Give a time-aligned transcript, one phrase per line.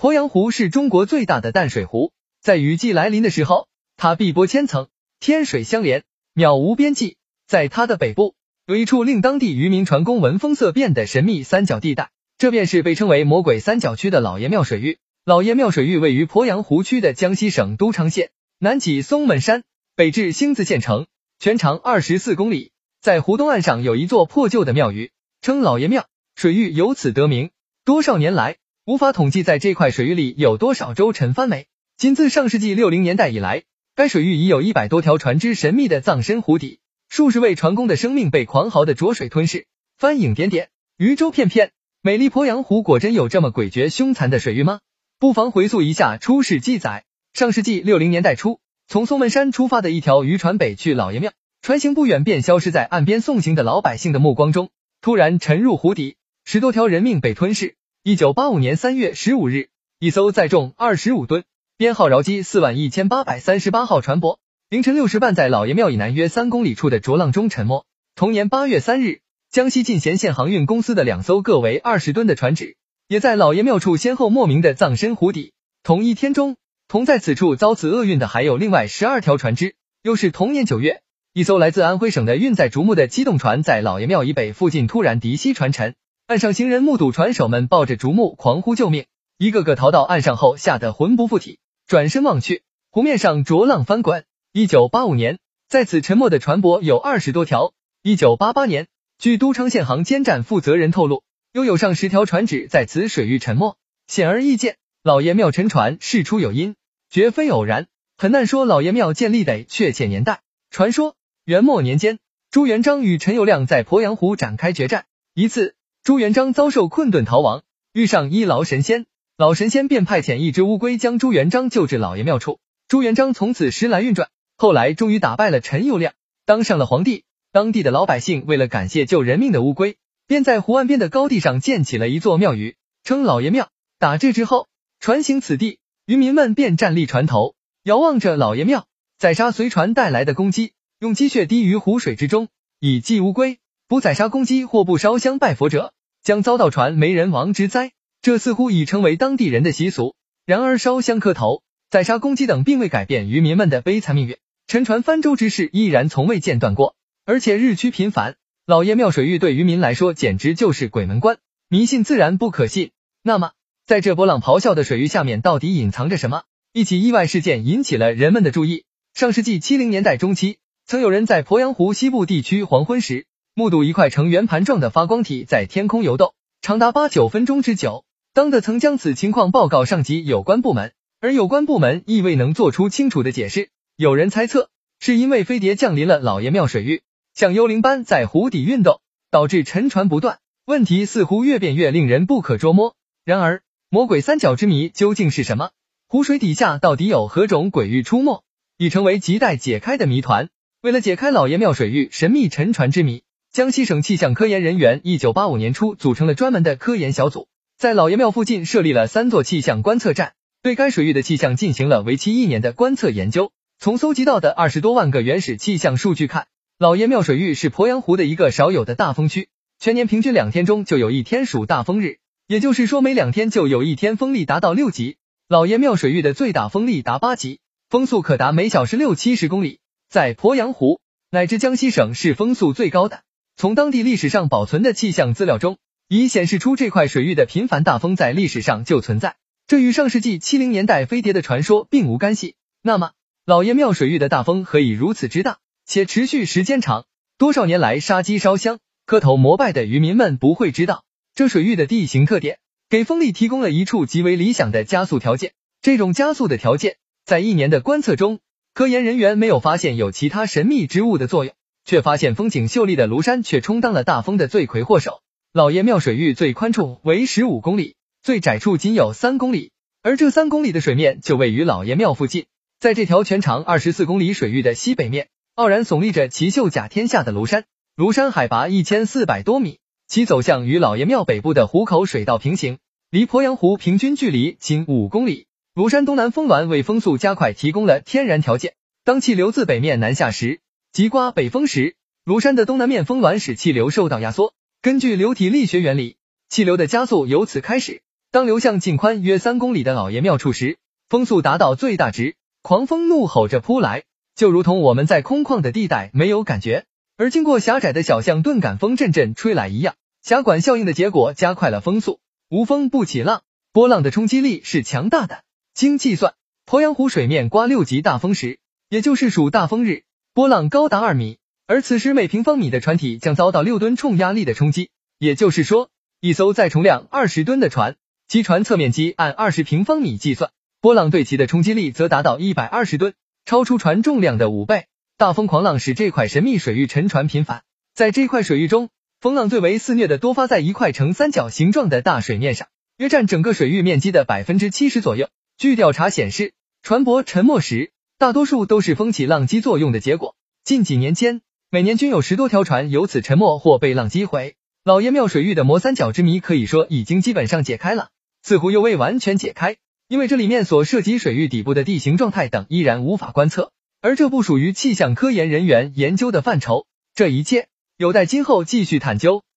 [0.00, 3.68] 鄱阳湖是中国最大的淡水湖，在雨季来临的时候，
[3.98, 4.88] 它碧波千层，
[5.18, 7.18] 天水相连，渺无边际。
[7.46, 8.34] 在它的北部，
[8.64, 14.96] 有一处令当地渔民船工闻风色变的神秘三角地带，这便是被称为魔鬼三角区的老爷庙水域。
[15.26, 19.64] 老爷庙水域位于鄱阳湖区的江西省都昌县，南起松门山，
[19.96, 21.08] 北至星子县城，
[21.38, 22.72] 全长二十四公里。
[23.02, 25.10] 在湖东岸上有一座破旧的庙宇，
[25.42, 26.06] 称老爷庙，
[26.36, 27.50] 水域由此得名。
[27.84, 28.56] 多少年来。
[28.86, 31.66] 无法统计在这块水域里有多少舟沉翻没。
[31.98, 33.64] 仅自上世纪六零年代以来，
[33.94, 39.66] 该水域已有一百多条船只神秘的葬身湖底，数十位船工的生命被狂豪的浊水吞噬。
[39.98, 44.80] 帆影点点，渔舟片片，美丽鄱阳湖果真有这么诡谲凶残的水域吗？
[45.18, 47.04] 不妨回溯一下出事记载。
[47.34, 54.70] 上世纪六零年代初，从松门山出发的一条渔船北去老爷庙，船行不远便消失在岸边送行的老百姓的目光中，
[55.02, 56.16] 突然沉入湖底，
[56.46, 57.76] 十多条人命被吞噬。
[58.02, 59.68] 一九八五年三月十五日，
[59.98, 61.44] 一艘载重二十五吨、
[61.76, 64.38] 编号饶基四万一千八百三十八号船舶，
[64.70, 67.84] 凌晨六时半在老爷庙以南约三公里处的浊浪中沉没。
[68.14, 75.52] 同年八月三日，江西进贤县航运公司的两艘各为二十吨的船只，也在老爷庙处先后莫名的葬身湖底。
[75.82, 76.56] 同一天中，
[76.88, 79.74] 同在此处遭此厄运的还有另外十二条船只。
[80.02, 81.02] 又是同年九月，
[81.34, 85.96] 一艘来自安徽省的运载竹木的机动船在老爷庙以北附近突然敌西船沉。
[86.30, 94.24] 岸上行人目睹船手们抱着竹木狂呼救命，一个个逃到岸上后吓得魂不附体，转身望去，湖面上浊浪翻滚。
[94.52, 97.72] 一九八五年，在此沉没的船舶有二十多条。
[98.04, 98.86] 一九八八年，
[99.18, 103.76] 据都昌县航监站负责人透露，又有上十条船只在此水域沉没。
[104.06, 106.76] 显而易见，老爷庙沉船事出有因，
[107.10, 110.42] 绝非偶然，很难说老爷庙建立的确切年代。
[110.70, 112.20] 传说元末年间，
[112.52, 115.74] 朱元璋与陈友谅在鄱阳湖展开决战，一次。
[116.10, 122.58] 朱元璋遭受困顿逃亡，遇上一老神仙，老神仙便派遣一只乌龟将朱元璋救至老爷庙处。
[122.88, 126.10] 朱元璋从此时来运转，后来终于打败了陈友谅，
[126.44, 127.22] 当上了皇帝。
[127.52, 133.70] 当地的老百姓为了感谢救人命的乌龟，便在湖岸边的高地上建起了一座庙宇，称老爷庙。
[134.00, 134.66] 打这之后，
[134.98, 137.54] 船行此地，渔民们便站立船头，
[137.84, 142.48] 遥望着老爷庙，宰杀随船带来的公鸡，用鸡血滴于湖水之中，
[142.80, 143.60] 以祭乌龟。
[143.86, 145.92] 不宰杀公鸡或不烧香拜佛者，
[146.22, 147.92] 将遭到船没人亡之灾。
[148.22, 150.14] 这似乎已成为当地人的习俗。
[150.44, 154.36] 然而，烧香磕头、宰杀公鸡等，并未改变渔民们的悲惨命运。
[154.66, 156.94] 沉船翻舟之事依然从未间断过，
[157.24, 158.36] 而且日趋频繁。
[158.66, 161.38] 老爷庙水域对渔民来说，简直就是鬼门关。
[161.68, 162.90] 迷信自然不可信。
[163.22, 163.52] 那么，
[163.86, 166.42] 在这波浪咆哮的水域下面，到底隐藏着什么？
[166.72, 168.84] 一起意外事件引起了人们的注意。
[169.14, 173.26] 上世纪七零年代中期，曾有人在鄱阳湖西部地区黄昏时。
[173.60, 176.32] 目睹一块呈圆盘状的发光体在天空游动，
[176.62, 178.06] 长达八九分钟之久。
[178.32, 183.68] 当的曾将此情况报告上级有关部门，而有关部门亦未能做出清楚的解释。
[183.98, 187.02] 有人猜测，是因为飞碟降临了老爷庙水域，
[187.34, 190.38] 像幽灵般在湖底运动，导致沉船不断。
[190.64, 192.96] 问题似乎越变越令人不可捉摸。
[193.26, 193.60] 然而，
[193.90, 195.72] 魔鬼三角之谜究竟是什么？
[196.08, 198.42] 湖水底下到底有何种鬼域出没，
[198.78, 200.48] 已成为亟待解开的谜团。
[200.80, 203.22] 为了解开老爷庙水域神秘沉船之谜。
[203.52, 213.50] 江西省气象科研人员一九八五年初组成了专门的科研小组，在老爷庙附近设立了三座气象观测站，对该水域的气象进行了为期一年的观测研究。
[213.76, 216.46] 从搜集到的二十多万个原始气象数据看，
[216.78, 219.48] 老爷庙水域是鄱阳湖的一个少有的大风区，
[219.80, 225.16] 全年平均两天中就有一天属大风日，也就是说每两天就有一天风力达到六级。
[225.48, 227.58] 老爷庙水域的最大风力达八级，
[227.88, 231.00] 风速可达每小时六七十公里，在鄱阳湖
[231.32, 233.22] 乃至江西省是风速最高的。
[233.60, 235.76] 从当地历史上保存的气象资料中，
[236.08, 242.54] 已显示出这块水域的频繁大风在历史上就存在，这与上世纪七零年代飞碟的传说并无干系。
[242.82, 243.10] 那么，
[243.44, 247.04] 老爷庙水域的大风何以如此之大，且持续时间长？
[247.36, 251.04] 多少年来杀鸡烧香、磕头膜拜的渔民们不会知道，
[251.34, 255.52] 这水域的地形特点给风力提供了一处极为理想的加速条件。
[255.82, 256.96] 这种加速的条件，
[257.26, 258.40] 在一年的观测中，
[258.72, 261.52] 科研人员没有发现有其他神秘之物的作用。
[261.84, 265.20] 却发现风景秀丽的庐山却充当了大风的罪魁祸首。
[265.52, 269.72] 老爷庙水域最宽处为十五公里，最窄处仅有三公里，
[270.02, 272.46] 而这三公里的水面就位于老爷庙附近。
[272.78, 277.64] 在这条全长二十四公里水域的西北面，傲然耸立着奇秀甲天下的庐山。
[277.96, 282.78] 庐山海拔一千四百多米，其走向与老爷庙北部的湖口水道平行，
[283.10, 285.46] 离鄱阳湖平均距离仅五公里。
[285.74, 288.74] 庐山东南峰峦为风速加快提供了天然条件。
[289.04, 290.60] 当气流自北面南下时，
[290.92, 291.94] 即刮北风时，
[292.24, 294.54] 庐山的东南面峰峦使气流受到压缩。
[294.82, 296.16] 根据流体力学原理，
[296.48, 298.02] 气流的加速由此开始。
[298.32, 300.78] 当流向近宽约三公里的老爷庙处时，
[301.08, 304.02] 风速达到最大值，狂风怒吼着扑来，
[304.34, 309.94] 就如同我们在空旷的地带没有感觉，而经过狭窄的小巷，顿感风阵阵吹来一样。
[310.22, 315.44] 狭管效应的结果加快了风速，无风不起浪，波浪的冲击力是强大的。
[315.72, 316.34] 经计算，
[316.66, 318.58] 鄱阳湖水面刮六级大风时，
[318.88, 324.90] 也就是属大风日，波浪高达二米，而此时每平方米的船体将遭到六吨冲压力的冲击。
[325.18, 325.90] 也就是说，
[326.20, 327.96] 一艘载重量二十吨的船。
[328.28, 334.86] 其船侧面积按二十平方米计算，波浪对其的冲击力则达到一百二十吨，超出船重量的五倍。
[335.16, 338.88] 大风狂浪使这块神秘水域沉船频繁，在这块水域中，
[339.20, 345.28] 风浪最为肆虐的多发在一块呈三角形状的大水面上，约占整个水域面积的百分之七十左右。
[345.58, 346.52] 据调查显示，
[346.84, 347.90] 船舶沉没时，
[348.20, 350.36] 大多数都是风起浪击作用的结果。
[350.62, 351.40] 近几年间，
[351.70, 354.56] 每年均有十多条船由此沉没或被浪击毁。
[354.84, 358.10] 老爷庙水域的魔三角之谜可以说已经基本上解开了。
[358.42, 363.72] 似乎又未完全解开，因为这里面所涉及水域底部的地形状态等依然无法观测，
[364.02, 366.84] 而这不属于气象科研人员研究的范畴，
[367.14, 369.44] 这一切有待今后继续探究。